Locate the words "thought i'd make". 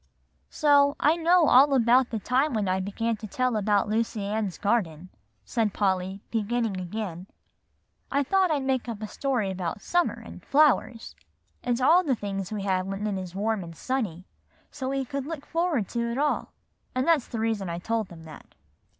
8.23-8.89